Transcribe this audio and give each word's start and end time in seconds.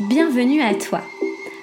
Bienvenue 0.00 0.62
à 0.62 0.74
toi. 0.74 1.00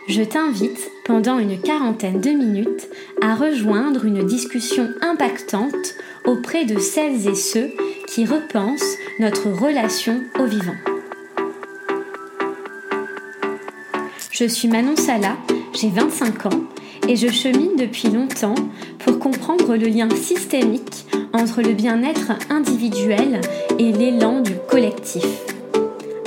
Je 0.09 0.21
t'invite 0.21 0.91
pendant 1.05 1.39
une 1.39 1.57
quarantaine 1.57 2.19
de 2.19 2.31
minutes 2.31 2.89
à 3.21 3.33
rejoindre 3.33 4.03
une 4.03 4.25
discussion 4.25 4.89
impactante 4.99 5.95
auprès 6.25 6.65
de 6.65 6.77
celles 6.77 7.29
et 7.29 7.33
ceux 7.35 7.71
qui 8.07 8.25
repensent 8.25 8.97
notre 9.21 9.49
relation 9.49 10.21
au 10.37 10.47
vivant. 10.47 10.75
Je 14.31 14.43
suis 14.43 14.67
Manon 14.67 14.97
Sala, 14.97 15.37
j'ai 15.73 15.89
25 15.89 16.47
ans 16.47 16.63
et 17.07 17.15
je 17.15 17.29
chemine 17.29 17.77
depuis 17.77 18.09
longtemps 18.09 18.55
pour 18.99 19.17
comprendre 19.17 19.77
le 19.77 19.87
lien 19.87 20.09
systémique 20.09 21.05
entre 21.31 21.61
le 21.61 21.71
bien-être 21.71 22.33
individuel 22.49 23.39
et 23.79 23.93
l'élan 23.93 24.41
du 24.41 24.55
collectif. 24.69 25.25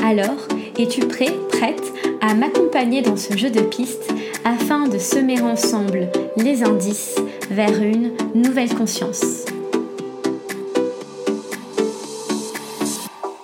Alors, 0.02 0.48
es-tu 0.78 1.00
prêt, 1.00 1.36
prête 1.50 1.92
à 2.20 2.34
m'accompagner 2.34 3.02
dans 3.02 3.16
ce 3.16 3.36
jeu 3.36 3.50
de 3.50 3.60
pistes 3.60 4.12
afin 4.44 4.86
de 4.86 4.98
semer 4.98 5.40
ensemble 5.40 6.08
les 6.36 6.62
indices 6.62 7.16
vers 7.50 7.82
une 7.82 8.12
nouvelle 8.34 8.72
conscience? 8.74 9.44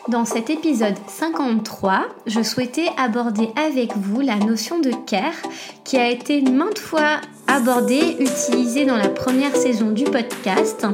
Dans 0.09 0.25
cet 0.25 0.49
épisode 0.49 0.95
53, 1.09 2.07
je 2.27 2.41
souhaitais 2.41 2.87
aborder 2.97 3.49
avec 3.57 3.97
vous 3.97 4.21
la 4.21 4.37
notion 4.37 4.79
de 4.79 4.93
care 5.07 5.35
qui 5.83 5.97
a 5.97 6.09
été 6.09 6.41
maintes 6.41 6.79
fois 6.79 7.21
abordée, 7.49 8.17
utilisée 8.21 8.87
dans 8.87 8.97
la 8.97 9.09
première 9.09 9.57
saison 9.57 9.91
du 9.91 10.05
podcast 10.05 10.87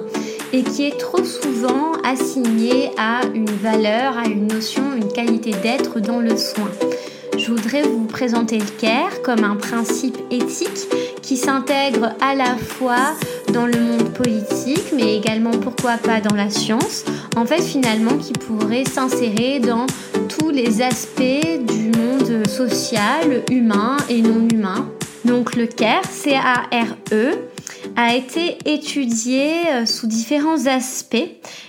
et 0.52 0.62
qui 0.62 0.86
est 0.86 0.98
trop 0.98 1.24
souvent 1.24 1.92
assignée 2.04 2.90
à 2.98 3.20
une 3.34 3.50
valeur, 3.50 4.18
à 4.18 4.27
une 4.27 4.46
notion, 4.46 4.82
une 4.96 5.12
qualité 5.12 5.52
d'être 5.62 6.00
dans 6.00 6.20
le 6.20 6.36
soin 6.36 6.70
je 7.40 7.51
voudrais 7.52 7.82
vous 7.82 8.04
présenter 8.04 8.59
le 8.59 8.66
CARE 8.78 9.23
comme 9.23 9.45
un 9.45 9.56
principe 9.56 10.18
éthique 10.30 10.88
qui 11.23 11.38
s'intègre 11.38 12.12
à 12.21 12.34
la 12.34 12.56
fois 12.56 13.15
dans 13.52 13.66
le 13.66 13.80
monde 13.80 14.12
politique, 14.12 14.93
mais 14.95 15.16
également 15.16 15.52
pourquoi 15.52 15.96
pas 15.96 16.21
dans 16.21 16.34
la 16.34 16.51
science, 16.51 17.04
en 17.37 17.46
fait 17.46 17.62
finalement 17.62 18.18
qui 18.18 18.32
pourrait 18.34 18.84
s'insérer 18.84 19.59
dans 19.59 19.87
tous 20.28 20.51
les 20.51 20.82
aspects 20.82 21.23
du 21.66 21.90
monde 21.98 22.46
social, 22.46 23.43
humain 23.51 23.96
et 24.10 24.21
non 24.21 24.46
humain. 24.52 24.90
Donc 25.24 25.56
le 25.56 25.66
CARE, 25.66 26.04
C-A-R-E, 26.04 27.38
a 27.96 28.15
été 28.15 28.59
étudié 28.65 29.69
euh, 29.69 29.87
sous 29.87 30.07
différents 30.07 30.66
aspects. 30.66 31.29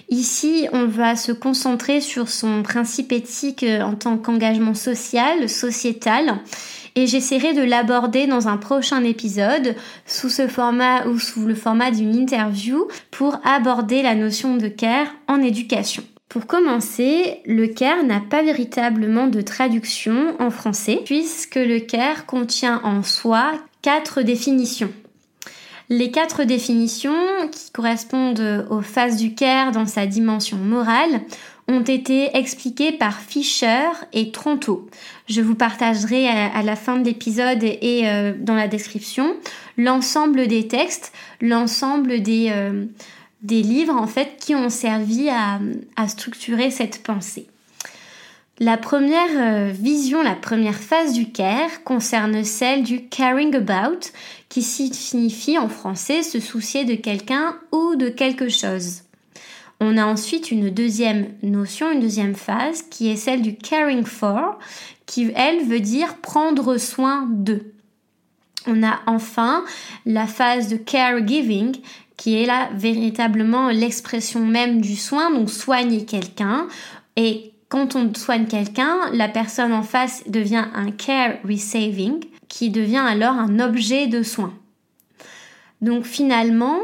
Ici, 0.09 0.67
on 0.73 0.85
va 0.85 1.15
se 1.15 1.31
concentrer 1.31 2.01
sur 2.01 2.29
son 2.29 2.63
principe 2.63 3.11
éthique 3.11 3.63
euh, 3.63 3.81
en 3.81 3.95
tant 3.95 4.17
qu'engagement 4.17 4.73
social, 4.73 5.49
sociétal. 5.49 6.39
Et 6.95 7.07
j'essaierai 7.07 7.53
de 7.53 7.61
l'aborder 7.61 8.27
dans 8.27 8.47
un 8.47 8.57
prochain 8.57 9.03
épisode 9.03 9.75
sous 10.05 10.29
ce 10.29 10.47
format 10.47 11.05
ou 11.07 11.19
sous 11.19 11.45
le 11.45 11.55
format 11.55 11.91
d'une 11.91 12.15
interview 12.15 12.87
pour 13.11 13.39
aborder 13.45 14.01
la 14.01 14.15
notion 14.15 14.57
de 14.57 14.67
care 14.67 15.07
en 15.27 15.41
éducation. 15.41 16.03
Pour 16.27 16.47
commencer, 16.47 17.41
le 17.45 17.67
CARE 17.67 18.03
n'a 18.03 18.21
pas 18.21 18.41
véritablement 18.41 19.27
de 19.27 19.41
traduction 19.41 20.35
en 20.39 20.49
français 20.49 21.01
puisque 21.03 21.55
le 21.55 21.79
CARE 21.79 22.25
contient 22.25 22.81
en 22.83 23.03
soi 23.03 23.51
quatre 23.81 24.21
définitions. 24.21 24.91
Les 25.91 26.09
quatre 26.09 26.45
définitions 26.45 27.11
qui 27.51 27.69
correspondent 27.69 28.65
aux 28.69 28.79
phases 28.79 29.17
du 29.17 29.35
CARE 29.35 29.73
dans 29.73 29.85
sa 29.85 30.05
dimension 30.05 30.55
morale 30.55 31.19
ont 31.67 31.81
été 31.81 32.29
expliquées 32.33 32.93
par 32.93 33.19
Fischer 33.19 33.89
et 34.13 34.31
Tronto. 34.31 34.87
Je 35.27 35.41
vous 35.41 35.53
partagerai 35.53 36.29
à, 36.29 36.63
la 36.63 36.77
fin 36.77 36.95
de 36.95 37.03
l'épisode 37.03 37.61
et 37.61 38.03
euh, 38.05 38.31
dans 38.39 38.55
la 38.55 38.69
description 38.69 39.35
l'ensemble 39.75 40.47
des 40.47 40.69
textes, 40.69 41.11
l'ensemble 41.41 42.21
des, 42.21 42.47
euh, 42.51 42.85
livres 43.49 43.97
en 43.97 44.07
fait 44.07 44.37
qui 44.39 44.55
ont 44.55 44.69
servi 44.69 45.27
à 45.29 46.07
structurer 46.07 46.71
cette 46.71 47.03
pensée. 47.03 47.47
La 48.61 48.77
première 48.77 49.31
euh, 49.37 49.71
vision, 49.71 50.21
la 50.21 50.35
première 50.35 50.75
phase 50.75 51.13
du 51.13 51.31
care 51.31 51.83
concerne 51.83 52.43
celle 52.43 52.83
du 52.83 53.07
caring 53.07 53.55
about, 53.55 54.11
qui 54.49 54.61
signifie 54.61 55.57
en 55.57 55.67
français 55.67 56.21
se 56.21 56.39
soucier 56.39 56.85
de 56.85 56.93
quelqu'un 56.93 57.55
ou 57.71 57.95
de 57.95 58.07
quelque 58.09 58.49
chose. 58.49 59.01
On 59.79 59.97
a 59.97 60.05
ensuite 60.05 60.51
une 60.51 60.69
deuxième 60.69 61.29
notion, 61.41 61.91
une 61.91 62.01
deuxième 62.01 62.35
phase, 62.35 62.83
qui 62.83 63.09
est 63.09 63.15
celle 63.15 63.41
du 63.41 63.55
caring 63.55 64.05
for, 64.05 64.59
qui 65.07 65.31
elle 65.35 65.65
veut 65.65 65.79
dire 65.79 66.17
prendre 66.17 66.77
soin 66.77 67.27
de. 67.31 67.73
On 68.67 68.83
a 68.83 68.99
enfin 69.07 69.65
la 70.05 70.27
phase 70.27 70.67
de 70.67 70.75
caregiving, 70.75 71.77
qui 72.15 72.39
est 72.39 72.45
là 72.45 72.69
véritablement 72.75 73.69
l'expression 73.69 74.45
même 74.45 74.81
du 74.81 74.95
soin, 74.95 75.31
donc 75.31 75.49
soigner 75.49 76.05
quelqu'un. 76.05 76.67
Et 77.15 77.51
quand 77.71 77.95
on 77.95 78.13
soigne 78.13 78.47
quelqu'un, 78.47 79.09
la 79.13 79.29
personne 79.29 79.71
en 79.71 79.81
face 79.81 80.23
devient 80.27 80.65
un 80.75 80.91
care 80.91 81.35
receiving, 81.47 82.19
qui 82.49 82.69
devient 82.69 82.97
alors 82.97 83.35
un 83.35 83.61
objet 83.61 84.07
de 84.07 84.23
soin. 84.23 84.53
Donc 85.79 86.03
finalement, 86.03 86.79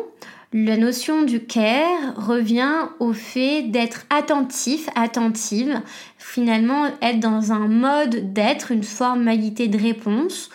la 0.53 0.77
notion 0.77 1.23
du 1.23 1.43
care 1.43 2.15
revient 2.15 2.87
au 3.01 3.11
fait 3.11 3.63
d'être 3.63 4.05
attentif, 4.09 4.87
attentive, 4.95 5.81
finalement 6.17 6.85
être 7.01 7.19
dans 7.19 7.51
un 7.51 7.67
mode 7.67 8.31
d'être, 8.31 8.71
une 8.71 8.83
formalité 8.83 9.67
de 9.67 9.77
réponse, 9.77 10.49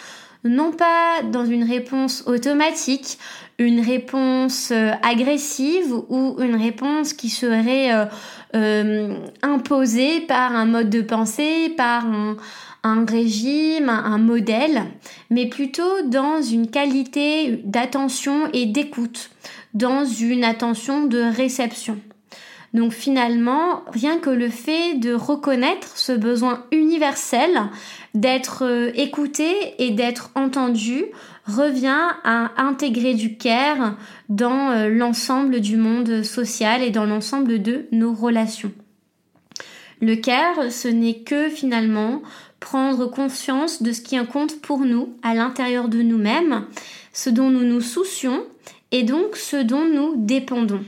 non 0.44 0.72
pas 0.72 1.22
dans 1.22 1.44
une 1.44 1.64
réponse 1.64 2.24
automatique, 2.26 3.18
une 3.58 3.80
réponse 3.80 4.70
euh, 4.72 4.92
agressive 5.02 5.94
ou 6.08 6.36
une 6.40 6.56
réponse 6.56 7.12
qui 7.12 7.28
serait 7.28 7.92
euh, 7.92 8.04
euh, 8.54 9.16
imposée 9.42 10.20
par 10.20 10.54
un 10.54 10.64
mode 10.64 10.90
de 10.90 11.00
pensée, 11.00 11.72
par 11.76 12.06
un, 12.06 12.36
un 12.82 13.04
régime, 13.04 13.88
un 13.88 14.18
modèle, 14.18 14.82
mais 15.30 15.46
plutôt 15.46 16.02
dans 16.06 16.42
une 16.42 16.68
qualité 16.68 17.62
d'attention 17.64 18.48
et 18.52 18.66
d'écoute, 18.66 19.30
dans 19.74 20.04
une 20.04 20.44
attention 20.44 21.06
de 21.06 21.20
réception. 21.20 21.98
Donc 22.74 22.92
finalement, 22.92 23.82
rien 23.92 24.18
que 24.18 24.30
le 24.30 24.48
fait 24.48 24.94
de 24.94 25.12
reconnaître 25.12 25.96
ce 25.96 26.12
besoin 26.12 26.64
universel 26.72 27.50
d'être 28.14 28.64
euh, 28.64 28.90
écouté 28.94 29.74
et 29.78 29.90
d'être 29.90 30.30
entendu 30.34 31.04
revient 31.46 32.08
à 32.24 32.50
intégrer 32.56 33.14
du 33.14 33.36
care 33.36 33.96
dans 34.30 34.70
euh, 34.70 34.88
l'ensemble 34.88 35.60
du 35.60 35.76
monde 35.76 36.22
social 36.22 36.82
et 36.82 36.90
dans 36.90 37.04
l'ensemble 37.04 37.60
de 37.60 37.86
nos 37.92 38.14
relations. 38.14 38.72
Le 40.00 40.16
care, 40.16 40.72
ce 40.72 40.88
n'est 40.88 41.20
que 41.20 41.48
finalement 41.48 42.22
prendre 42.58 43.06
conscience 43.06 43.82
de 43.82 43.92
ce 43.92 44.00
qui 44.00 44.16
compte 44.26 44.60
pour 44.62 44.80
nous 44.80 45.14
à 45.22 45.34
l'intérieur 45.34 45.88
de 45.88 46.00
nous-mêmes, 46.00 46.64
ce 47.12 47.28
dont 47.28 47.50
nous 47.50 47.64
nous 47.64 47.80
soucions 47.80 48.44
et 48.92 49.02
donc 49.02 49.36
ce 49.36 49.56
dont 49.56 49.84
nous 49.84 50.14
dépendons. 50.16 50.82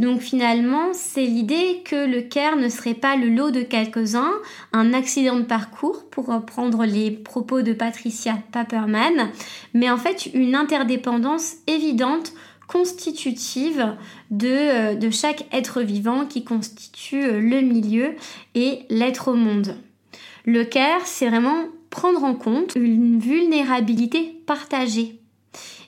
Donc 0.00 0.22
finalement, 0.22 0.94
c'est 0.94 1.26
l'idée 1.26 1.82
que 1.84 2.06
le 2.06 2.22
care 2.22 2.56
ne 2.56 2.70
serait 2.70 2.94
pas 2.94 3.16
le 3.16 3.28
lot 3.28 3.50
de 3.50 3.60
quelques-uns, 3.60 4.32
un 4.72 4.94
accident 4.94 5.36
de 5.36 5.44
parcours, 5.44 6.08
pour 6.10 6.24
reprendre 6.28 6.86
les 6.86 7.10
propos 7.10 7.60
de 7.60 7.74
Patricia 7.74 8.38
Paperman, 8.50 9.30
mais 9.74 9.90
en 9.90 9.98
fait 9.98 10.30
une 10.32 10.54
interdépendance 10.54 11.56
évidente 11.66 12.32
constitutive 12.66 13.94
de, 14.30 14.48
euh, 14.48 15.10
chaque 15.10 15.44
être 15.52 15.82
vivant 15.82 16.24
qui 16.24 16.44
constitue 16.44 17.22
euh, 17.22 17.38
le 17.38 17.60
milieu 17.60 18.14
et 18.54 18.86
l'être 18.88 19.28
au 19.28 19.34
monde. 19.34 19.76
Le 20.46 20.64
care, 20.64 21.04
c'est 21.04 21.28
vraiment 21.28 21.64
prendre 21.90 22.24
en 22.24 22.34
compte 22.34 22.74
une 22.74 23.18
vulnérabilité 23.18 24.40
partagée 24.46 25.19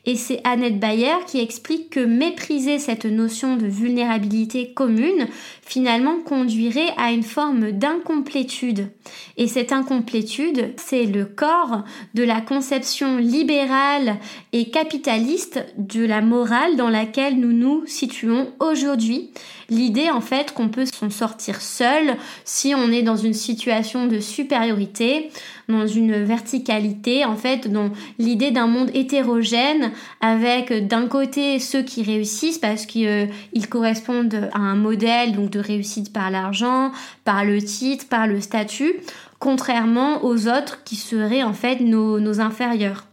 et 0.05 0.17
c'est 0.17 0.41
Annette 0.43 0.81
Bayer 0.81 1.15
qui 1.29 1.39
explique 1.39 1.91
que 1.91 2.01
mépriser 2.01 2.81
cette 2.81 3.05
notion 3.05 3.57
de 3.57 3.67
vulnérabilité 3.67 4.73
commune 4.73 5.29
finalement 5.63 6.19
conduirait 6.19 6.93
à 6.97 7.13
une 7.13 7.23
forme 7.23 7.71
d'incomplétude. 7.71 8.89
Et 9.37 9.47
cette 9.47 9.71
incomplétude, 9.71 10.75
c'est 10.77 11.05
le 11.05 11.25
corps 11.25 11.85
de 12.15 12.25
la 12.25 12.41
conception 12.41 13.19
libérale 13.19 14.17
et 14.53 14.71
capitaliste 14.71 15.65
de 15.79 16.05
la 16.05 16.21
morale 16.21 16.77
dans 16.77 16.91
laquelle 16.91 17.39
nous 17.39 17.53
nous 17.53 17.87
situons 17.87 18.53
aujourd'hui. 18.59 19.31
L'idée 19.71 20.11
en 20.11 20.21
fait 20.21 20.53
qu'on 20.53 20.69
peut 20.69 20.85
s'en 20.85 21.11
sortir 21.11 21.63
seul 21.63 22.17
si 22.45 22.75
on 22.75 22.91
est 22.91 23.03
dans 23.03 23.17
une 23.17 23.33
situation 23.33 24.07
de 24.07 24.19
supériorité, 24.19 25.31
dans 25.69 25.87
une 25.87 26.23
verticalité, 26.25 27.25
en 27.25 27.37
fait, 27.37 27.69
dans 27.73 27.91
l'idée 28.19 28.51
d'un 28.51 28.67
monde 28.67 28.91
hétérogène 28.95 29.92
avec 30.21 30.87
d'un 30.87 31.07
côté 31.07 31.59
ceux 31.59 31.83
qui 31.83 32.03
réussissent 32.03 32.59
parce 32.59 32.87
qu'ils 32.87 33.29
correspondent 33.69 34.49
à 34.53 34.59
un 34.59 34.77
modèle 34.77 35.33
donc 35.33 35.51
de 35.51 35.61
réussite 35.61 36.13
par 36.13 36.31
l'argent, 36.31 36.93
par 37.25 37.45
le 37.45 37.61
titre, 37.63 38.07
par 38.09 38.27
le 38.27 38.41
statut, 38.41 38.95
contrairement 39.39 40.25
aux 40.25 40.47
autres 40.47 40.85
qui 40.85 40.97
seraient 40.97 41.43
en 41.43 41.53
fait 41.53 41.81
nos, 41.81 42.41
inférieurs. 42.41 43.07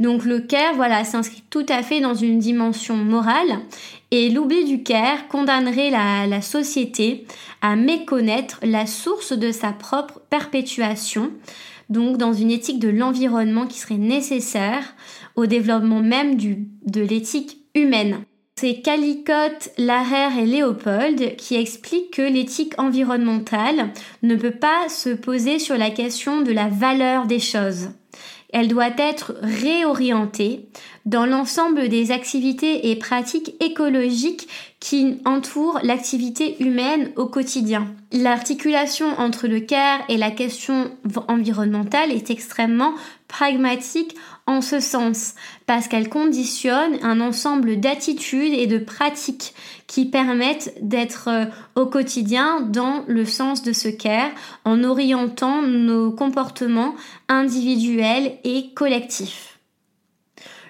Donc 0.00 0.24
le 0.24 0.40
care, 0.40 0.74
voilà, 0.74 1.04
s'inscrit 1.04 1.44
tout 1.50 1.66
à 1.68 1.82
fait 1.82 2.00
dans 2.00 2.14
une 2.14 2.40
dimension 2.40 2.96
morale 2.96 3.60
et 4.10 4.28
l'oubli 4.28 4.64
du 4.64 4.82
care 4.82 5.28
condamnerait 5.28 5.90
la, 5.90 6.40
société 6.42 7.26
à 7.62 7.76
méconnaître 7.76 8.58
la 8.62 8.86
source 8.86 9.32
de 9.32 9.52
sa 9.52 9.72
propre 9.72 10.20
perpétuation, 10.30 11.30
donc 11.90 12.16
dans 12.16 12.32
une 12.32 12.50
éthique 12.50 12.78
de 12.78 12.88
l'environnement 12.88 13.66
qui 13.66 13.78
serait 13.78 13.96
nécessaire 13.96 14.94
au 15.36 15.46
développement 15.46 16.00
même 16.00 16.36
de 16.36 17.00
l'éthique 17.00 17.58
humaine. 17.74 18.24
C'est 18.56 18.82
Calicotte, 18.82 19.70
Larère 19.78 20.38
et 20.38 20.46
Léopold 20.46 21.34
qui 21.36 21.56
expliquent 21.56 22.12
que 22.12 22.22
l'éthique 22.22 22.74
environnementale 22.78 23.90
ne 24.22 24.36
peut 24.36 24.52
pas 24.52 24.88
se 24.88 25.10
poser 25.10 25.58
sur 25.58 25.76
la 25.76 25.90
question 25.90 26.42
de 26.42 26.52
la 26.52 26.68
valeur 26.68 27.26
des 27.26 27.40
choses. 27.40 27.88
Elle 28.52 28.68
doit 28.68 28.96
être 28.96 29.34
réorientée 29.42 30.68
dans 31.04 31.26
l'ensemble 31.26 31.88
des 31.88 32.12
activités 32.12 32.90
et 32.90 32.96
pratiques 32.96 33.56
écologiques 33.60 34.48
qui 34.84 35.16
entourent 35.24 35.80
l'activité 35.82 36.62
humaine 36.62 37.10
au 37.16 37.24
quotidien. 37.24 37.86
L'articulation 38.12 39.18
entre 39.18 39.48
le 39.48 39.60
care 39.60 40.00
et 40.10 40.18
la 40.18 40.30
question 40.30 40.90
environnementale 41.26 42.12
est 42.12 42.28
extrêmement 42.28 42.92
pragmatique 43.26 44.14
en 44.46 44.60
ce 44.60 44.80
sens, 44.80 45.36
parce 45.64 45.88
qu'elle 45.88 46.10
conditionne 46.10 46.98
un 47.02 47.22
ensemble 47.22 47.80
d'attitudes 47.80 48.52
et 48.52 48.66
de 48.66 48.76
pratiques 48.76 49.54
qui 49.86 50.04
permettent 50.04 50.74
d'être 50.82 51.28
euh, 51.28 51.46
au 51.76 51.86
quotidien 51.86 52.60
dans 52.60 53.04
le 53.06 53.24
sens 53.24 53.62
de 53.62 53.72
ce 53.72 53.88
care 53.88 54.32
en 54.66 54.84
orientant 54.84 55.62
nos 55.62 56.10
comportements 56.10 56.94
individuels 57.30 58.32
et 58.44 58.74
collectifs. 58.74 59.53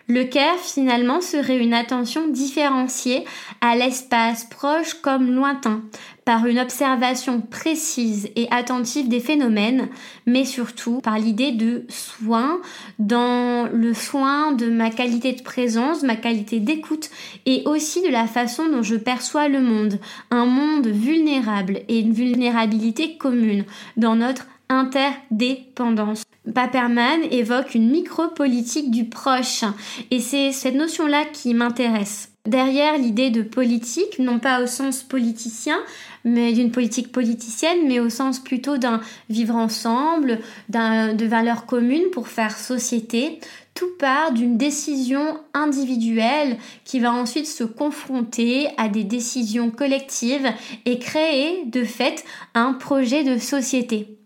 Le 0.07 0.25
care 0.25 0.59
finalement 0.59 1.23
serait 1.23 1.59
une 1.59 1.73
attention 1.73 2.29
différenciée 2.29 3.25
à 3.63 3.75
l'espace 3.75 4.45
proche 4.45 4.93
comme 5.01 5.31
lointain, 5.35 5.83
par 6.27 6.47
une 6.47 6.59
observation 6.59 7.41
précise 7.41 8.29
et 8.37 8.47
attentive 8.51 9.09
des 9.09 9.21
phénomènes, 9.21 9.89
mais 10.27 10.45
surtout 10.45 11.01
par 11.01 11.19
l'idée 11.19 11.53
de 11.53 11.87
soin, 11.89 12.61
dans 12.99 13.67
le 13.73 13.95
soin 13.95 14.53
de 14.53 14.69
ma 14.69 14.91
qualité 14.91 15.33
de 15.33 15.43
présence, 15.43 16.03
ma 16.03 16.17
qualité 16.17 16.61
d'écoute, 16.61 17.09
et 17.47 17.63
aussi 17.65 18.03
de 18.03 18.13
la 18.13 18.27
façon 18.27 18.69
dont 18.69 18.83
je 18.83 18.97
perçois 18.97 19.49
le 19.49 19.63
monde, 19.63 19.99
un 20.31 20.45
monde 20.45 20.87
vulnérable 20.87 21.81
et 21.89 22.01
une 22.01 22.13
vulnérabilité 22.13 23.17
commune 23.17 23.65
dans 23.97 24.17
notre 24.17 24.47
interdépendance. 24.69 26.24
Paperman 26.53 27.23
évoque 27.31 27.75
une 27.75 27.91
micro-politique 27.91 28.91
du 28.91 29.07
proche 29.07 29.65
et 30.11 30.21
c'est 30.21 30.53
cette 30.53 30.75
notion-là 30.75 31.25
qui 31.33 31.55
m'intéresse. 31.55 32.31
Derrière 32.47 32.99
l'idée 32.99 33.31
de 33.31 33.41
politique, 33.41 34.19
non 34.19 34.39
pas 34.39 34.63
au 34.63 34.67
sens 34.67 35.03
politicien, 35.03 35.79
mais 36.25 36.53
d'une 36.53 36.71
politique 36.71 37.11
politicienne, 37.11 37.89
mais 37.89 38.01
au 38.01 38.11
sens 38.11 38.39
plutôt 38.39 38.77
d'un 38.77 39.01
vivre 39.31 39.57
ensemble, 39.57 40.41
de 40.69 41.25
valeurs 41.25 41.65
communes 41.65 42.11
pour 42.13 42.29
faire 42.29 42.59
société, 42.59 43.41
tout 43.73 43.89
part 43.99 44.33
d'une 44.33 44.59
décision 44.59 45.41
individuelle 45.55 46.59
qui 46.85 47.01
va 47.01 47.15
ensuite 47.15 47.47
se 47.47 47.65
confronter 47.65 48.69
à 48.77 48.89
des 48.89 49.05
décisions 49.05 49.71
collectives 49.71 50.53
et 50.85 50.99
créer 50.99 51.65
de 51.65 51.83
fait 51.83 52.25
un 52.53 52.75
projet 52.75 53.25
de 53.25 53.39
société. 53.39 54.19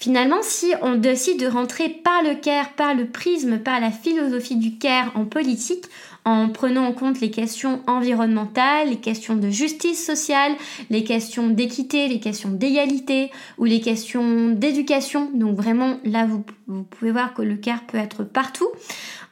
Finalement, 0.00 0.42
si 0.42 0.72
on 0.80 0.94
décide 0.94 1.40
de 1.40 1.48
rentrer 1.48 1.88
par 1.88 2.22
le 2.22 2.36
care, 2.36 2.72
par 2.74 2.94
le 2.94 3.06
prisme, 3.06 3.58
par 3.58 3.80
la 3.80 3.90
philosophie 3.90 4.54
du 4.54 4.78
care 4.78 5.10
en 5.16 5.24
politique, 5.24 5.86
en 6.24 6.50
prenant 6.50 6.84
en 6.84 6.92
compte 6.92 7.20
les 7.20 7.30
questions 7.30 7.80
environnementales, 7.86 8.90
les 8.90 9.00
questions 9.00 9.34
de 9.34 9.50
justice 9.50 10.04
sociale, 10.04 10.52
les 10.90 11.02
questions 11.02 11.48
d'équité, 11.48 12.06
les 12.06 12.20
questions 12.20 12.50
d'égalité 12.50 13.30
ou 13.56 13.64
les 13.64 13.80
questions 13.80 14.50
d'éducation. 14.50 15.30
Donc 15.34 15.56
vraiment, 15.56 15.98
là, 16.04 16.26
vous, 16.26 16.44
pouvez 16.84 17.10
voir 17.10 17.34
que 17.34 17.42
le 17.42 17.56
care 17.56 17.84
peut 17.84 17.98
être 17.98 18.22
partout. 18.22 18.68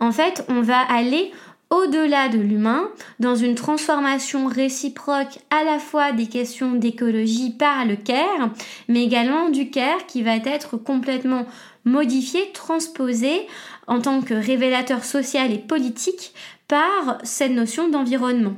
En 0.01 0.11
fait, 0.11 0.45
on 0.49 0.63
va 0.63 0.81
aller 0.81 1.31
au-delà 1.71 2.29
de 2.29 2.39
l'humain, 2.39 2.89
dans 3.19 3.35
une 3.35 3.55
transformation 3.55 4.47
réciproque 4.47 5.39
à 5.51 5.65
la 5.65 5.79
fois 5.79 6.13
des 6.13 6.27
questions 6.27 6.73
d'écologie 6.73 7.51
par 7.51 7.85
le 7.85 7.97
care, 7.97 8.51
mais 8.89 9.03
également 9.03 9.49
du 9.49 9.71
care 9.71 10.07
qui 10.07 10.23
va 10.23 10.37
être 10.37 10.77
complètement 10.77 11.47
modifié, 11.85 12.51
transposé 12.53 13.47
en 13.87 14.01
tant 14.01 14.21
que 14.21 14.35
révélateur 14.35 15.05
social 15.05 15.53
et 15.53 15.59
politique 15.59 16.35
par 16.69 17.19
cette 17.23 17.53
notion 17.53 17.89
d'environnement. 17.89 18.55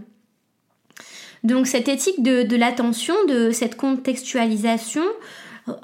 Donc 1.45 1.67
cette 1.67 1.89
éthique 1.89 2.23
de, 2.23 2.43
de 2.43 2.57
l'attention, 2.57 3.15
de 3.27 3.53
cette 3.53 3.77
contextualisation, 3.77 5.05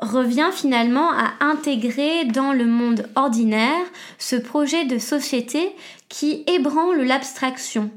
revient 0.00 0.50
finalement 0.52 1.10
à 1.10 1.34
intégrer 1.40 2.24
dans 2.24 2.52
le 2.52 2.66
monde 2.66 3.06
ordinaire 3.16 3.84
ce 4.18 4.36
projet 4.36 4.84
de 4.84 4.98
société 4.98 5.72
qui 6.14 6.44
ébranle 6.46 7.02
l'abstraction 7.02 7.90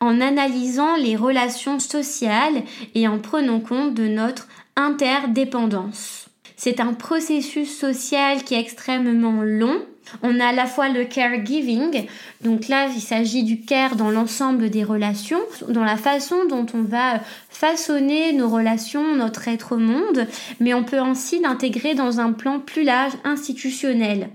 en 0.00 0.20
analysant 0.20 0.96
les 0.96 1.14
relations 1.14 1.78
sociales 1.78 2.64
et 2.96 3.06
en 3.06 3.20
prenant 3.20 3.60
compte 3.60 3.94
de 3.94 4.08
notre 4.08 4.48
interdépendance. 4.74 6.26
C'est 6.56 6.80
un 6.80 6.94
processus 6.94 7.78
social 7.78 8.42
qui 8.42 8.54
est 8.54 8.60
extrêmement 8.60 9.42
long 9.42 9.80
on 10.24 10.40
a 10.40 10.46
à 10.46 10.52
la 10.52 10.66
fois 10.66 10.88
le 10.88 11.04
caregiving, 11.04 12.06
donc 12.40 12.66
là 12.66 12.88
il 12.92 13.00
s'agit 13.00 13.44
du 13.44 13.60
care 13.60 13.94
dans 13.94 14.10
l'ensemble 14.10 14.68
des 14.68 14.82
relations, 14.82 15.38
dans 15.68 15.84
la 15.84 15.96
façon 15.96 16.46
dont 16.48 16.66
on 16.74 16.82
va 16.82 17.20
façonner 17.48 18.32
nos 18.32 18.48
relations, 18.48 19.14
notre 19.14 19.46
être 19.46 19.76
au 19.76 19.78
monde, 19.78 20.26
mais 20.58 20.74
on 20.74 20.82
peut 20.82 20.98
aussi 20.98 21.38
l'intégrer 21.40 21.94
dans 21.94 22.18
un 22.18 22.32
plan 22.32 22.58
plus 22.58 22.82
large 22.82 23.12
institutionnel. 23.22 24.30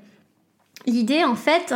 L'idée, 0.86 1.24
en 1.24 1.36
fait, 1.36 1.74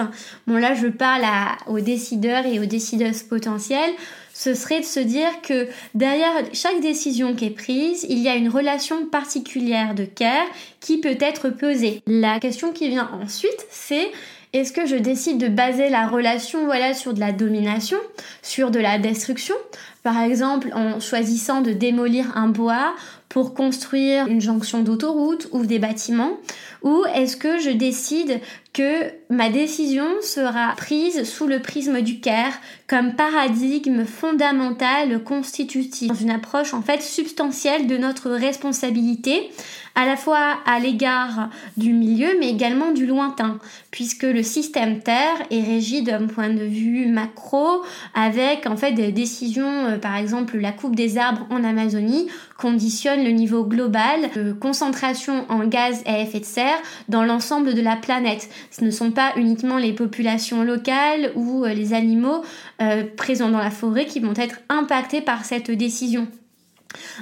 bon 0.47 0.55
là 0.55 0.73
je 0.75 0.87
parle 0.87 1.25
aux 1.67 1.79
décideurs 1.79 2.45
et 2.45 2.59
aux 2.59 2.65
décideuses 2.65 3.23
potentielles, 3.23 3.91
ce 4.33 4.53
serait 4.53 4.79
de 4.79 4.85
se 4.85 4.99
dire 4.99 5.41
que 5.41 5.67
derrière 5.95 6.31
chaque 6.53 6.79
décision 6.79 7.35
qui 7.35 7.45
est 7.45 7.49
prise, 7.49 8.05
il 8.07 8.19
y 8.19 8.29
a 8.29 8.35
une 8.35 8.49
relation 8.49 9.05
particulière 9.05 9.95
de 9.95 10.05
care 10.05 10.47
qui 10.79 11.01
peut 11.01 11.17
être 11.19 11.49
pesée. 11.49 12.01
La 12.07 12.39
question 12.39 12.71
qui 12.71 12.87
vient 12.87 13.09
ensuite, 13.21 13.65
c'est 13.69 14.11
est-ce 14.53 14.71
que 14.71 14.87
je 14.87 14.95
décide 14.95 15.37
de 15.37 15.47
baser 15.47 15.89
la 15.89 16.07
relation 16.07 16.65
voilà 16.65 16.93
sur 16.93 17.13
de 17.13 17.19
la 17.19 17.31
domination, 17.31 17.99
sur 18.41 18.71
de 18.71 18.79
la 18.79 18.97
destruction, 18.97 19.55
par 20.01 20.21
exemple 20.21 20.71
en 20.73 20.99
choisissant 20.99 21.61
de 21.61 21.71
démolir 21.71 22.35
un 22.35 22.47
bois 22.47 22.95
pour 23.27 23.53
construire 23.53 24.25
une 24.25 24.41
jonction 24.41 24.81
d'autoroute 24.81 25.49
ou 25.51 25.65
des 25.65 25.77
bâtiments? 25.79 26.37
Ou 26.81 27.03
est-ce 27.13 27.37
que 27.37 27.59
je 27.59 27.69
décide 27.69 28.39
que 28.73 29.11
ma 29.29 29.49
décision 29.49 30.07
sera 30.21 30.73
prise 30.75 31.23
sous 31.23 31.47
le 31.47 31.59
prisme 31.59 32.01
du 32.01 32.19
care 32.19 32.53
comme 32.87 33.15
paradigme 33.15 34.05
fondamental 34.05 35.23
constitutif 35.23 36.09
dans 36.09 36.15
une 36.15 36.29
approche 36.29 36.73
en 36.73 36.81
fait 36.81 37.01
substantielle 37.01 37.87
de 37.87 37.97
notre 37.97 38.29
responsabilité 38.29 39.49
à 39.95 40.05
la 40.05 40.15
fois 40.15 40.59
à 40.65 40.79
l'égard 40.79 41.49
du 41.77 41.93
milieu 41.93 42.29
mais 42.39 42.49
également 42.49 42.91
du 42.91 43.07
lointain 43.07 43.57
puisque 43.91 44.23
le 44.23 44.43
système 44.43 44.99
Terre 44.99 45.37
est 45.49 45.63
régi 45.63 46.03
d'un 46.03 46.27
point 46.27 46.49
de 46.49 46.63
vue 46.63 47.07
macro 47.07 47.83
avec 48.13 48.67
en 48.67 48.77
fait 48.77 48.91
des 48.91 49.11
décisions 49.11 49.87
euh, 49.87 49.97
par 49.97 50.15
exemple 50.15 50.57
la 50.57 50.71
coupe 50.71 50.95
des 50.95 51.17
arbres 51.17 51.45
en 51.49 51.63
Amazonie 51.63 52.27
conditionne 52.59 53.23
le 53.23 53.31
niveau 53.31 53.63
global 53.63 54.29
de 54.35 54.51
concentration 54.51 55.45
en 55.49 55.65
gaz 55.65 56.03
à 56.05 56.19
effet 56.19 56.41
de 56.41 56.45
serre 56.45 56.77
dans 57.07 57.23
l'ensemble 57.23 57.73
de 57.73 57.81
la 57.81 57.95
planète. 57.95 58.49
Ce 58.71 58.83
ne 58.83 58.91
sont 58.91 59.11
pas 59.11 59.33
uniquement 59.35 59.77
les 59.77 59.93
populations 59.93 60.63
locales 60.63 61.31
ou 61.35 61.65
euh, 61.65 61.73
les 61.73 61.93
animaux 61.93 62.43
euh, 62.81 63.03
présents 63.17 63.49
dans 63.49 63.59
la 63.59 63.71
forêt 63.71 64.05
qui 64.05 64.19
vont 64.19 64.33
être 64.35 64.59
impactés 64.69 65.21
par 65.21 65.45
cette 65.45 65.71
décision. 65.71 66.27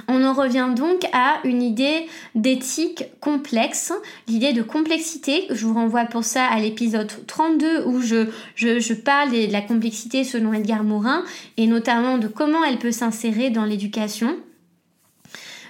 On 0.06 0.24
en 0.24 0.32
revient 0.32 0.68
donc 0.74 1.04
à 1.12 1.40
une 1.44 1.62
idée 1.62 2.06
d'éthique 2.34 3.04
complexe, 3.20 3.92
l'idée 4.26 4.54
de 4.54 4.62
complexité. 4.62 5.46
Je 5.50 5.66
vous 5.66 5.74
renvoie 5.74 6.06
pour 6.06 6.24
ça 6.24 6.46
à 6.46 6.58
l'épisode 6.58 7.10
32 7.26 7.84
où 7.84 8.00
je, 8.00 8.28
je, 8.54 8.80
je, 8.80 8.94
parle 8.94 9.30
de 9.30 9.52
la 9.52 9.60
complexité 9.60 10.24
selon 10.24 10.54
Edgar 10.54 10.84
Morin 10.84 11.22
et 11.58 11.66
notamment 11.66 12.16
de 12.16 12.28
comment 12.28 12.64
elle 12.64 12.78
peut 12.78 12.92
s'insérer 12.92 13.50
dans 13.50 13.64
l'éducation. 13.64 14.38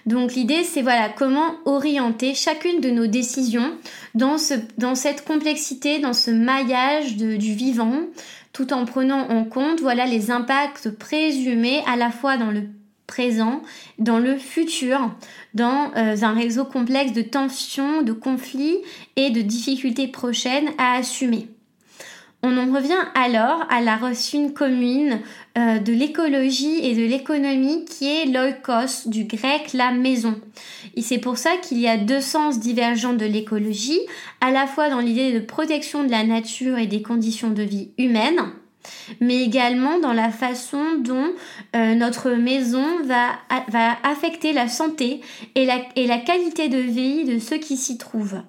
Donc 0.07 0.35
l'idée 0.35 0.64
c'est 0.64 0.83
voilà 0.83 1.09
comment 1.09 1.55
orienter 1.64 2.35
chacune 2.35 2.81
de 2.81 2.90
nos 2.90 3.07
décisions 3.07 3.73
dans, 4.14 4.38
ce, 4.38 4.55
dans 4.76 4.95
cette 4.95 5.25
complexité, 5.25 5.99
dans 5.99 6.12
ce 6.12 6.31
maillage 6.31 7.17
du 7.17 7.55
vivant, 7.55 8.00
tout 8.52 8.73
en 8.73 8.85
prenant 8.85 9.28
en 9.28 9.45
compte 9.45 9.81
voilà 9.81 10.07
les 10.07 10.31
impacts 10.31 10.90
présumés 10.90 11.83
à 11.87 11.97
la 11.97 12.11
fois 12.11 12.37
dans 12.37 12.50
le 12.50 12.62
présent, 13.07 13.62
dans 13.99 14.19
le 14.19 14.37
futur, 14.37 15.11
dans 15.55 15.90
euh, 15.97 16.23
un 16.23 16.35
réseau 16.35 16.64
complexe 16.64 17.12
de 17.12 17.23
tensions, 17.23 18.02
de 18.02 18.12
conflits 18.12 18.78
et 19.17 19.31
de 19.31 19.40
difficultés 19.40 20.07
prochaines 20.07 20.69
à 20.78 20.97
assumer. 20.97 21.49
On 22.45 22.57
en 22.57 22.73
revient 22.73 22.92
alors 23.16 23.64
à 23.68 23.80
la 23.80 23.97
racine 23.97 24.52
commune 24.52 25.21
euh, 25.57 25.80
de 25.80 25.92
l'écologie 25.92 26.78
et 26.87 26.95
de 26.95 27.02
l'économie 27.02 27.85
qui 27.85 28.07
est 28.07 28.26
l'oikos, 28.26 29.09
du 29.09 29.25
grec 29.25 29.73
la 29.75 29.90
maison. 29.90 30.40
Et 30.95 31.02
c'est 31.02 31.18
pour 31.18 31.37
ça 31.37 31.57
qu'il 31.57 31.78
y 31.78 31.88
a 31.88 31.97
deux 31.97 32.21
sens 32.21 32.61
divergents 32.61 33.14
de 33.14 33.26
l'écologie, 33.26 33.99
à 34.40 34.52
la 34.52 34.68
fois 34.68 34.88
dans 34.88 35.00
l'idée 35.00 35.33
de 35.33 35.45
protection 35.45 36.04
de 36.04 36.12
la 36.12 36.23
nature 36.23 36.78
et 36.78 36.87
des 36.87 37.02
conditions 37.02 37.50
de 37.50 37.62
vie 37.64 37.90
humaines, 37.99 38.52
mais 39.21 39.42
également 39.42 39.99
dans 39.99 40.12
la 40.12 40.30
façon 40.30 40.97
dont 40.99 41.30
euh, 41.76 41.95
notre 41.95 42.30
maison 42.30 42.85
va, 43.04 43.38
va 43.68 43.97
affecter 44.02 44.52
la 44.52 44.68
santé 44.68 45.21
et 45.54 45.64
la, 45.64 45.78
et 45.97 46.07
la 46.07 46.18
qualité 46.18 46.68
de 46.68 46.78
vie 46.78 47.25
de 47.25 47.38
ceux 47.38 47.59
qui 47.59 47.76
s'y 47.76 47.99
trouvent. 47.99 48.42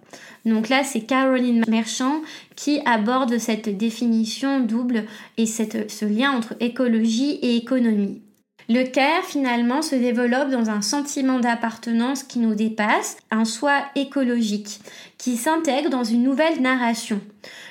Donc 0.45 0.69
là, 0.69 0.83
c'est 0.83 1.01
Caroline 1.01 1.63
Merchant 1.67 2.21
qui 2.55 2.81
aborde 2.85 3.37
cette 3.37 3.77
définition 3.77 4.59
double 4.59 5.05
et 5.37 5.45
cette, 5.45 5.91
ce 5.91 6.05
lien 6.05 6.31
entre 6.31 6.55
écologie 6.59 7.39
et 7.41 7.55
économie. 7.55 8.21
Le 8.71 8.83
care 8.83 9.25
finalement 9.25 9.81
se 9.81 9.95
développe 9.95 10.51
dans 10.51 10.69
un 10.69 10.83
sentiment 10.83 11.39
d'appartenance 11.39 12.21
qui 12.21 12.37
nous 12.37 12.53
dépasse, 12.53 13.17
un 13.31 13.43
soi 13.43 13.81
écologique, 13.95 14.79
qui 15.17 15.37
s'intègre 15.37 15.89
dans 15.89 16.03
une 16.03 16.21
nouvelle 16.21 16.61
narration. 16.61 17.19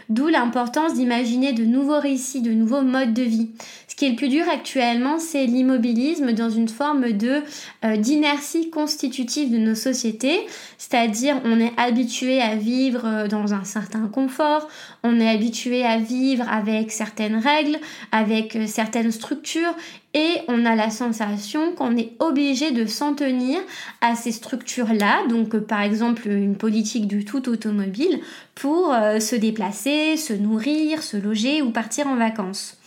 D'où 0.09 0.29
l'importance 0.29 0.95
d'imaginer 0.95 1.53
de 1.53 1.65
nouveaux 1.65 2.01
récits, 2.01 2.41
de 2.41 2.53
nouveaux 2.53 2.81
modes 2.81 3.13
de 3.13 3.23
vie. 3.23 3.51
Qui 3.99 4.05
est 4.05 4.11
le 4.11 4.15
plus 4.15 4.29
dur 4.29 4.45
actuellement, 4.49 5.19
c'est 5.19 5.45
l'immobilisme 5.45 6.31
dans 6.31 6.51
une 6.51 6.69
forme 6.69 7.05
euh, 7.05 7.97
d'inertie 7.97 8.71
constitutive 8.71 9.51
de 9.51 9.59
nos 9.59 9.75
sociétés, 9.75 10.47
c'est-à-dire 10.79 11.41
on 11.45 11.59
est 11.59 11.73
habitué 11.77 12.41
à 12.41 12.55
vivre 12.55 13.05
euh, 13.05 13.27
dans 13.27 13.55
un 13.55 13.65
certain 13.65 14.07
confort, 14.07 14.69
on 15.03 15.19
est 15.19 15.29
habitué 15.29 15.85
à 15.85 15.99
vivre 15.99 16.49
avec 16.49 16.93
certaines 16.93 17.39
règles, 17.39 17.77
avec 18.13 18.55
euh, 18.55 18.69
certaines 18.69 19.11
structures 19.11 19.75
et 20.15 20.43
on 20.47 20.65
a 20.65 20.77
la 20.77 20.91
sensation 20.91 21.73
qu'on 21.73 21.97
est 21.97 22.13
obligé 22.21 22.71
de 22.71 22.87
s'en 22.87 23.15
tenir 23.15 23.59
à 24.01 24.15
ces 24.15 24.31
structures-là, 24.31 25.27
donc 25.29 25.59
par 25.59 25.83
exemple 25.83 26.29
une 26.29 26.57
politique 26.57 27.09
du 27.09 27.25
tout 27.25 27.49
automobile, 27.49 28.21
pour 28.55 28.95
se 29.21 29.37
déplacer, 29.37 30.17
se 30.17 30.33
nourrir, 30.33 31.03
se 31.03 31.17
loger 31.17 31.63
ou 31.63 31.71
partir 31.71 32.07
en 32.07 32.17
vacances. 32.17 32.79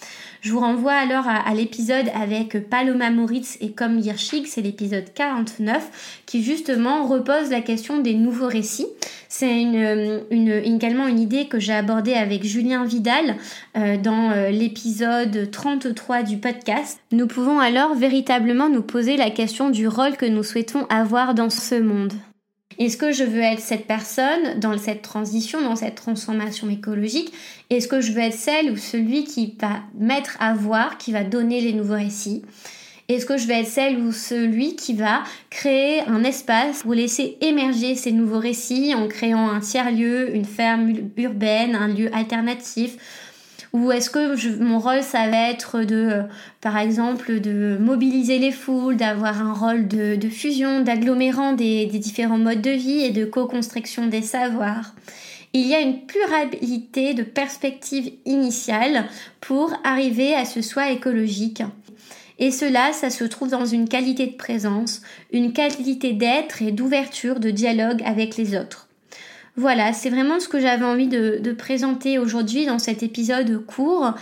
Je 0.42 0.52
vous 0.52 0.60
renvoie 0.60 0.94
alors 0.94 1.26
à, 1.28 1.54
l'épisode 1.54 2.08
avec 2.16 2.68
Paloma 2.68 3.12
Moritz 3.12 3.60
et 3.62 3.74
Com 3.74 4.00
Hirschig, 4.00 4.48
c'est 4.48 4.62
l'épisode 4.62 5.06
49, 5.14 6.24
qui 6.26 6.44
justement 6.44 7.06
repose 7.06 7.52
la 7.52 7.62
question 7.62 8.00
des 8.00 8.16
nouveaux 8.16 8.48
récits. 8.48 8.88
C'est 9.30 9.62
une, 9.62 10.24
également 10.66 11.06
une 11.06 11.20
idée 11.20 11.48
que 11.48 11.60
j'ai 11.60 11.74
abordée 11.74 12.16
avec 12.16 12.44
Julien 12.44 12.86
Vidal 12.86 13.36
euh, 13.78 13.98
dans 13.98 14.32
euh, 14.32 14.50
l'épisode 14.50 15.52
33 15.52 16.24
du 16.24 16.38
podcast. 16.38 17.00
Nous 17.12 17.28
pouvons 17.28 17.60
alors 17.60 17.94
véritablement 17.94 18.68
nous 18.68 18.82
poser 18.82 19.18
la 19.18 19.30
question 19.30 19.70
du 19.70 19.88
rôle 19.88 20.18
que 20.18 20.26
nous 20.26 20.44
souhaitons 20.44 20.88
avoir 20.90 21.36
dans 21.36 21.52
ce 21.52 21.76
monde. 21.76 22.14
Est-ce 22.80 22.98
que 22.98 23.12
je 23.12 23.24
veux 23.24 23.42
être 23.42 23.60
cette 23.60 23.86
personne 23.86 24.60
dans 24.60 24.78
cette 24.78 25.02
transition, 25.02 25.62
dans 25.62 25.76
cette 25.76 25.96
transformation 25.96 26.70
écologique? 26.70 27.32
Est-ce 27.70 27.88
que 27.88 28.02
je 28.02 28.12
veux 28.12 28.22
être 28.22 28.34
celle 28.34 28.72
ou 28.72 28.78
celui 28.78 29.24
qui 29.24 29.56
va 29.60 29.82
mettre 29.98 30.38
à 30.40 30.54
voir, 30.54 30.98
qui 30.98 31.12
va 31.12 31.24
donner 31.24 31.62
les 31.62 31.74
nouveaux 31.74 31.96
récits? 31.96 32.44
Est-ce 33.08 33.26
que 33.26 33.38
je 33.38 33.46
vais 33.46 33.62
être 33.62 33.68
celle 33.68 33.98
ou 33.98 34.14
celui 34.14 34.76
qui 34.76 34.94
va 34.94 35.24
créer 35.50 36.02
un 36.08 36.24
espace 36.24 36.84
pour 36.84 36.94
laisser 36.94 37.38
émerger 37.42 37.96
ces 37.96 38.14
nouveaux 38.14 38.40
récits 38.40 38.96
en 38.96 39.08
créant 39.08 39.50
un 39.50 39.60
tiers-lieu, 39.60 40.34
une 40.34 40.46
ferme 40.46 40.94
urbaine, 41.18 41.76
un 41.76 41.90
lieu 41.90 42.10
alternatif 42.16 42.96
ou 43.74 43.92
est-ce 43.92 44.10
que 44.10 44.62
mon 44.62 44.80
rôle, 44.80 45.02
ça 45.02 45.30
va 45.30 45.50
être 45.50 45.80
de, 45.80 45.96
euh, 45.96 46.24
par 46.60 46.78
exemple, 46.78 47.40
de 47.40 47.78
mobiliser 47.80 48.38
les 48.38 48.52
foules, 48.52 48.98
d'avoir 48.98 49.42
un 49.42 49.54
rôle 49.54 49.88
de, 49.88 50.30
fusion, 50.30 50.82
d'agglomérant 50.82 51.54
des, 51.54 51.86
différents 51.86 52.38
modes 52.38 52.62
de 52.62 52.72
vie 52.72 53.02
et 53.02 53.12
de 53.12 53.26
co-construction 53.26 54.08
des 54.08 54.22
savoirs 54.22 54.94
il 55.54 55.68
y 55.68 55.76
a 55.76 55.82
une 55.82 56.06
pluralité 56.06 57.14
de 57.14 57.24
perspectives 57.24 58.14
initiales 58.26 59.06
pour 59.42 59.74
arriver 59.84 60.34
à 60.34 60.46
ce 60.46 60.62
soi 60.62 60.92
écologique. 60.92 61.62
Et 62.40 62.52
cela, 62.52 62.94
ça 62.94 63.10
se 63.10 63.26
trouve 63.26 63.50
dans 63.50 63.66
une 63.66 63.90
qualité 63.90 64.28
de 64.28 64.36
présence, 64.36 65.02
une 65.32 65.52
qualité 65.52 66.14
d'être 66.14 66.62
et 66.62 66.72
d'ouverture, 66.72 67.40
de 67.40 67.52
dialogue 67.52 68.02
avec 68.06 68.38
les 68.38 68.58
autres. 68.58 68.88
Voilà, 69.58 69.92
c'est 69.92 70.10
vraiment 70.10 70.40
ce 70.40 70.48
que 70.48 70.60
j'avais 70.60 70.86
envie 70.86 71.08
de, 71.08 71.52
présenter 71.52 72.18
aujourd'hui 72.18 72.66
dans 72.66 72.80
cet 72.80 73.04
épisode 73.04 73.66
court. 73.66 74.14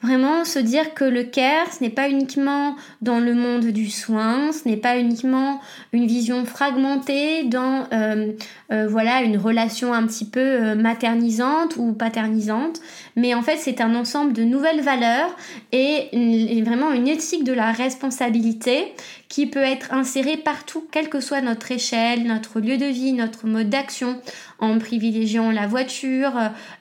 Vraiment 0.00 0.44
se 0.44 0.60
dire 0.60 0.94
que 0.94 1.02
le 1.02 1.24
care, 1.24 1.72
ce 1.72 1.82
n'est 1.82 1.90
pas 1.90 2.08
uniquement 2.08 2.76
dans 3.02 3.18
le 3.18 3.34
monde 3.34 3.66
du 3.66 3.90
soin, 3.90 4.52
ce 4.52 4.68
n'est 4.68 4.76
pas 4.76 4.96
uniquement 4.96 5.60
une 5.92 6.06
vision 6.06 6.44
fragmentée 6.44 7.42
dans 7.42 7.84
euh, 7.92 8.30
euh, 8.70 8.86
voilà 8.88 9.22
une 9.22 9.36
relation 9.36 9.92
un 9.92 10.06
petit 10.06 10.24
peu 10.24 10.38
euh, 10.38 10.74
maternisante 10.76 11.74
ou 11.78 11.94
paternisante, 11.94 12.80
mais 13.16 13.34
en 13.34 13.42
fait 13.42 13.56
c'est 13.56 13.80
un 13.80 13.96
ensemble 13.96 14.34
de 14.34 14.44
nouvelles 14.44 14.82
valeurs 14.82 15.34
et, 15.72 16.62
vraiment 16.64 16.92
une 16.92 17.08
éthique 17.08 17.42
de 17.42 17.52
la 17.52 17.72
responsabilité 17.72 18.94
qui 19.28 19.46
peut 19.46 19.62
être 19.62 19.92
insérée 19.92 20.36
partout, 20.36 20.86
quelle 20.90 21.08
que 21.08 21.20
soit 21.20 21.42
notre 21.42 21.70
échelle, 21.70 22.24
notre 22.24 22.60
lieu 22.60 22.78
de 22.78 22.86
vie, 22.86 23.12
notre 23.12 23.46
mode 23.46 23.68
d'action, 23.68 24.20
en 24.58 24.78
privilégiant 24.78 25.50
la 25.50 25.66
voiture 25.66 26.32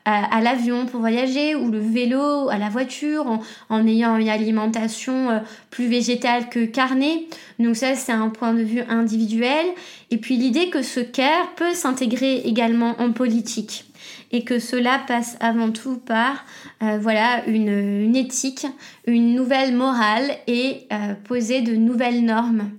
à, 0.05 0.41
l'avion 0.41 0.85
pour 0.85 1.01
voyager 1.01 1.55
ou 1.55 1.69
le 1.69 1.79
vélo 1.79 2.49
à 2.49 2.57
la 2.57 2.69
voiture, 2.69 3.27
en, 3.27 3.41
en 3.69 3.85
ayant 3.85 4.15
une 4.17 4.29
alimentation 4.29 5.41
plus 5.69 5.87
végétale 5.87 6.49
que 6.49 6.65
carnée. 6.65 7.27
Donc 7.59 7.75
ça 7.75 7.95
c'est 7.95 8.13
un 8.13 8.29
point 8.29 8.53
de 8.53 8.63
vue 8.63 8.81
individuel. 8.87 9.65
Et 10.09 10.17
puis 10.17 10.37
l'idée 10.37 10.69
que 10.69 10.81
ce 10.81 11.01
care 11.01 11.53
peut 11.55 11.73
s'intégrer 11.73 12.37
également 12.45 12.95
en 12.99 13.11
politique 13.11 13.86
et 14.31 14.43
que 14.43 14.59
cela 14.59 14.99
passe 15.07 15.37
avant 15.39 15.71
tout 15.71 15.97
par 15.97 16.45
euh, 16.83 16.97
voilà 16.99 17.45
une, 17.47 18.15
éthique, 18.15 18.67
une 19.05 19.35
nouvelle 19.35 19.75
morale 19.75 20.31
et 20.47 20.87
euh, 20.91 21.13
poser 21.23 21.61
de 21.61 21.75
nouvelles 21.75 22.23
normes. 22.23 22.71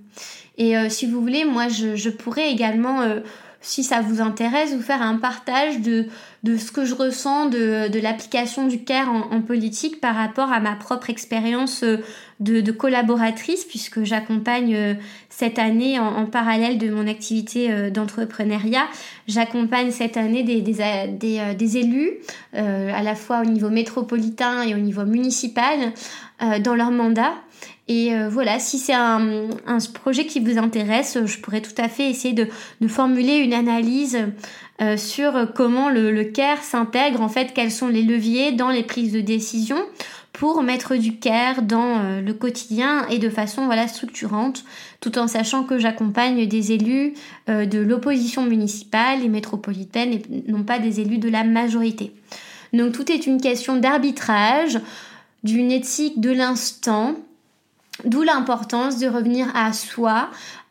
Et 0.57 0.77
euh, 0.77 0.89
si 0.89 1.05
vous 1.05 1.21
voulez, 1.21 1.45
moi 1.45 1.67
je, 1.67 2.09
pourrais 2.09 2.51
également, 2.51 3.01
si 3.61 3.83
ça 3.83 4.01
vous 4.01 4.21
intéresse, 4.21 4.73
vous 4.73 4.81
faire 4.81 5.01
un 5.01 5.17
partage 5.17 5.79
de, 5.79 6.07
de 6.43 6.57
ce 6.57 6.71
que 6.71 6.85
je 6.85 6.93
ressens 6.93 7.47
de, 7.47 7.87
de 7.87 7.99
l'application 7.99 8.67
du 8.67 8.83
CARE 8.83 9.09
en, 9.09 9.41
politique 9.41 10.01
par 10.01 10.15
rapport 10.15 10.51
à 10.51 10.59
ma 10.59 10.75
propre 10.75 11.09
expérience 11.09 11.83
de, 12.39 12.61
de 12.61 12.71
collaboratrice, 12.71 13.65
puisque 13.65 14.03
j'accompagne 14.03 14.97
cette 15.39 15.57
année, 15.57 15.97
en, 15.97 16.25
parallèle 16.25 16.77
de 16.77 16.89
mon 16.89 17.07
activité 17.07 17.71
euh, 17.71 17.89
d'entrepreneuriat, 17.89 18.87
j'accompagne 19.29 19.89
cette 19.89 20.17
année 20.17 20.43
des, 20.43 20.81
euh, 20.81 21.57
élus, 21.57 22.11
euh, 22.55 22.91
à 22.93 23.01
la 23.03 23.15
fois 23.15 23.41
au 23.41 23.45
niveau 23.45 23.69
métropolitain 23.69 24.63
et 24.63 24.75
au 24.75 24.79
niveau 24.79 25.05
municipal, 25.05 25.93
dans 26.63 26.73
leur 26.73 26.91
mandat. 26.91 27.33
Et 27.89 28.11
voilà, 28.29 28.59
si 28.59 28.77
c'est 28.77 28.93
un, 28.93 29.49
un, 29.67 29.77
projet 29.93 30.25
qui 30.25 30.39
vous 30.39 30.57
intéresse, 30.57 31.17
je 31.25 31.37
pourrais 31.39 31.59
tout 31.59 31.73
à 31.77 31.89
fait 31.89 32.09
essayer 32.09 32.33
de, 32.33 32.47
formuler 32.87 33.37
une 33.37 33.53
analyse 33.53 34.17
sur 34.95 35.51
comment 35.53 35.89
le, 35.89 36.11
le 36.11 36.23
CARE 36.23 36.63
s'intègre, 36.63 37.19
en 37.19 37.27
fait, 37.27 37.51
quels 37.53 37.71
sont 37.71 37.89
les 37.89 38.03
leviers 38.03 38.53
dans 38.53 38.69
les 38.69 38.83
prises 38.83 39.11
de 39.11 39.19
décision 39.19 39.75
pour 40.33 40.61
mettre 40.63 40.95
du 40.95 41.17
care 41.17 41.61
dans 41.61 41.99
euh, 41.99 42.21
le 42.21 42.33
quotidien 42.33 43.07
et 43.07 43.17
de 43.17 43.29
façon 43.29 43.65
voilà 43.65 43.87
structurante, 43.87 44.63
tout 44.99 45.17
en 45.17 45.27
sachant 45.27 45.63
que 45.63 45.79
j'accompagne 45.79 46.47
des 46.47 46.71
élus 46.71 47.13
euh, 47.49 47.65
de 47.65 47.79
l'opposition 47.79 48.43
municipale 48.43 49.23
et 49.23 49.29
métropolitaine 49.29 50.13
et 50.13 50.21
non 50.47 50.63
pas 50.63 50.79
des 50.79 50.99
élus 50.99 51.17
de 51.17 51.29
la 51.29 51.43
majorité. 51.43 52.13
Donc 52.73 52.93
tout 52.93 53.11
est 53.11 53.25
une 53.25 53.41
question 53.41 53.77
d'arbitrage, 53.77 54.79
d'une 55.43 55.71
éthique 55.71 56.21
de 56.21 56.31
l'instant, 56.31 57.15
d'où 58.05 58.23
l'importance 58.23 58.99
de 58.99 59.07
revenir 59.07 59.47
à 59.55 59.73
soi, 59.73 60.29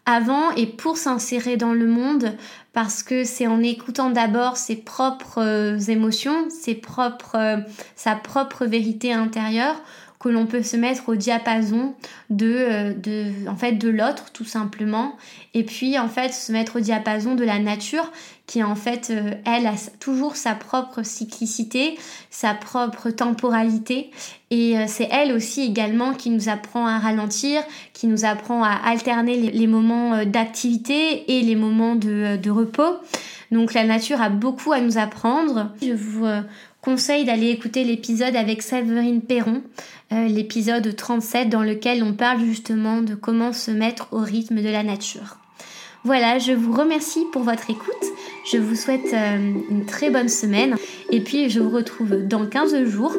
avant 0.09 0.53
et 0.53 0.65
pour 0.65 0.97
s'insérer 0.97 1.59
dans 1.59 1.75
le 1.75 1.87
monde 1.87 2.33
parce 2.73 3.03
que 3.03 3.25
c'est 3.25 3.47
en 3.47 3.63
écoutant 3.63 4.09
d'abord 4.09 4.57
ses 4.57 4.77
propres 4.77 5.43
euh, 5.43 5.79
émotions, 5.79 6.49
ses 6.49 6.75
propres, 6.75 7.37
euh, 7.37 7.59
sa 7.95 8.17
propre 8.17 8.65
vérité 8.65 9.13
intérieure 9.13 9.77
que 10.19 10.29
l'on 10.29 10.47
peut 10.47 10.63
se 10.63 10.77
mettre 10.77 11.09
au 11.09 11.15
diapason 11.15 11.95
de, 12.31 12.53
euh, 12.53 12.93
de, 12.93 13.49
en 13.49 13.57
fait, 13.57 13.73
de 13.73 13.89
l'autre 13.89 14.31
tout 14.33 14.45
simplement 14.45 15.17
et 15.55 15.63
puis 15.63 15.99
en 15.99 16.09
fait 16.09 16.33
se 16.33 16.51
mettre 16.51 16.77
au 16.77 16.81
diapason 16.81 17.35
de 17.35 17.45
la 17.45 17.59
nature 17.59 18.11
qui 18.47 18.63
en 18.65 18.75
fait 18.75 19.11
euh, 19.11 19.35
elle 19.45 19.67
a 19.67 19.75
toujours 20.01 20.35
sa 20.35 20.55
propre 20.55 21.05
cyclicité, 21.05 21.99
sa 22.31 22.55
propre 22.55 23.11
temporalité 23.11 24.11
et 24.51 24.77
euh, 24.77 24.85
c'est 24.89 25.09
elle 25.13 25.33
aussi 25.33 25.63
également 25.63 26.15
qui 26.15 26.31
nous 26.31 26.49
apprend 26.49 26.87
à 26.87 26.99
ralentir, 26.99 27.63
qui 27.93 28.09
nous 28.09 28.25
apprend 28.25 28.65
à 28.65 28.73
alterner 28.73 29.37
les, 29.37 29.67
moments 29.69 30.25
d'activité 30.25 31.39
et 31.39 31.43
les 31.43 31.57
moments 31.57 31.95
de, 31.95 32.37
de 32.37 32.51
repos. 32.51 32.97
Donc 33.51 33.73
la 33.73 33.85
nature 33.85 34.21
a 34.21 34.29
beaucoup 34.29 34.73
à 34.73 34.81
nous 34.81 34.99
apprendre. 34.99 35.71
Je 35.81 35.93
vous 35.93 36.27
conseille 36.81 37.25
d'aller 37.25 37.51
écouter 37.51 37.85
l'épisode 37.85 38.37
avec 38.37 38.63
Séverine 38.63 39.23
Perron, 39.23 39.63
euh, 40.13 40.27
l'épisode 40.27 40.95
37 40.95 41.49
dans 41.49 41.63
lequel 41.63 42.03
on 42.03 42.15
parle 42.15 42.41
justement 42.41 43.03
de 43.03 43.15
comment 43.15 43.53
se 43.53 43.71
mettre 43.71 44.09
au 44.13 44.19
rythme 44.19 44.63
de 44.63 44.69
la 44.69 44.83
nature. 44.83 45.37
Voilà, 46.05 46.39
je 46.39 46.53
vous 46.53 46.73
remercie 46.73 47.25
pour 47.33 47.43
votre 47.43 47.71
écoute. 47.71 48.05
Je 48.51 48.57
vous 48.57 48.77
souhaite 48.77 49.13
euh, 49.13 49.53
une 49.71 49.85
très 49.85 50.11
bonne 50.11 50.29
semaine 50.29 50.77
et 51.11 51.21
puis 51.21 51.51
je 51.51 51.61
vous 51.61 51.71
retrouve 51.71 52.27
dans 52.27 52.47
15 52.47 52.85
jours 52.85 53.15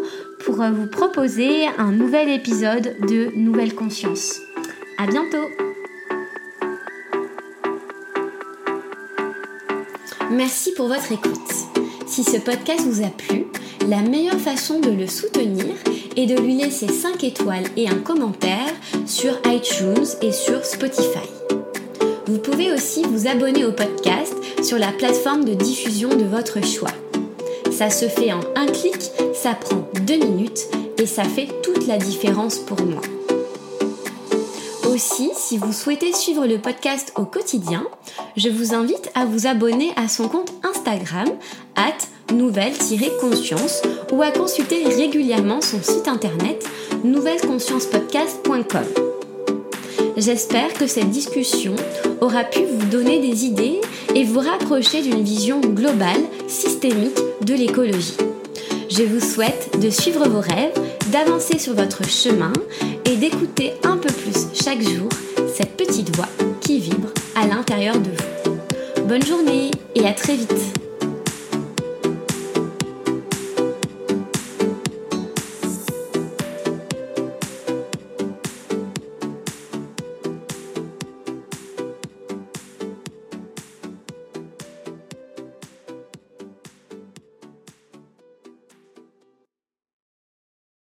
pour 0.46 0.62
euh, 0.62 0.72
vous 0.72 0.88
proposer 0.88 1.68
un 1.78 1.92
nouvel 1.92 2.30
épisode 2.30 2.96
de 3.08 3.32
Nouvelle 3.36 3.76
Conscience. 3.76 4.40
À 4.98 5.06
bientôt! 5.08 5.48
Merci 10.32 10.74
pour 10.76 10.88
votre 10.88 11.12
écoute. 11.12 11.79
Si 12.10 12.24
ce 12.24 12.38
podcast 12.38 12.82
vous 12.88 13.06
a 13.06 13.10
plu, 13.10 13.46
la 13.88 14.02
meilleure 14.02 14.40
façon 14.40 14.80
de 14.80 14.90
le 14.90 15.06
soutenir 15.06 15.76
est 16.18 16.26
de 16.26 16.36
lui 16.42 16.56
laisser 16.56 16.88
5 16.88 17.24
étoiles 17.24 17.68
et 17.78 17.88
un 17.88 18.00
commentaire 18.00 18.74
sur 19.06 19.40
iTunes 19.46 20.08
et 20.24 20.32
sur 20.32 20.66
Spotify. 20.66 21.30
Vous 22.26 22.40
pouvez 22.40 22.74
aussi 22.74 23.04
vous 23.04 23.28
abonner 23.28 23.64
au 23.64 23.72
podcast 23.72 24.34
sur 24.64 24.80
la 24.80 24.92
plateforme 24.92 25.46
de 25.46 25.54
diffusion 25.54 26.10
de 26.10 26.24
votre 26.24 26.66
choix. 26.66 26.90
Ça 27.72 27.92
se 27.92 28.08
fait 28.08 28.34
en 28.34 28.42
un 28.56 28.66
clic, 28.66 29.12
ça 29.36 29.54
prend 29.54 29.88
2 30.02 30.16
minutes 30.16 30.68
et 30.98 31.06
ça 31.06 31.24
fait 31.24 31.48
toute 31.62 31.86
la 31.86 31.98
différence 31.98 32.58
pour 32.58 32.82
moi. 32.82 33.02
Aussi, 34.92 35.30
si 35.36 35.60
vous 35.60 35.72
souhaitez 35.72 36.12
suivre 36.12 36.48
le 36.48 36.58
podcast 36.58 37.14
au 37.16 37.26
quotidien, 37.26 37.86
je 38.36 38.50
vous 38.50 38.74
invite 38.74 39.12
à 39.14 39.26
vous 39.26 39.46
abonner 39.46 39.92
à 39.96 40.08
son 40.08 40.28
compte 40.28 40.52
Instagram, 40.90 41.30
at 41.76 42.34
nouvelle-conscience 42.34 43.82
ou 44.12 44.22
à 44.22 44.32
consulter 44.32 44.84
régulièrement 44.86 45.62
son 45.62 45.82
site 45.82 46.08
internet 46.08 46.68
nouvelleconsciencepodcast.com. 47.04 48.84
J'espère 50.18 50.74
que 50.74 50.88
cette 50.88 51.10
discussion 51.10 51.76
aura 52.22 52.44
pu 52.44 52.62
vous 52.66 52.86
donner 52.88 53.20
des 53.20 53.46
idées 53.46 53.80
et 54.16 54.24
vous 54.24 54.40
rapprocher 54.40 55.02
d'une 55.02 55.24
vision 55.24 55.62
globale, 55.62 56.22
systémique 56.48 57.20
de 57.42 57.54
l'écologie. 57.54 58.18
Je 58.90 59.04
vous 59.04 59.20
souhaite 59.20 59.80
de 59.80 59.90
suivre 59.90 60.28
vos 60.28 60.42
rêves, 60.42 60.74
d'avancer 61.12 61.58
sur 61.58 61.74
votre 61.74 62.04
chemin 62.08 62.54
et 63.06 63.16
d'écouter 63.16 63.74
un 63.84 63.98
peu 63.98 64.12
plus 64.12 64.48
chaque 64.62 64.82
jour 64.82 65.10
cette 65.56 65.78
petite 65.78 66.16
voix 66.16 66.28
qui 66.62 66.80
vibre 66.80 67.10
à 67.36 67.48
l'intérieur 67.48 67.98
de 67.98 68.10
vous. 68.10 68.29
Bonne 69.10 69.26
journée 69.26 69.72
et 69.96 70.06
à 70.06 70.14
très 70.14 70.36
vite 70.36 70.89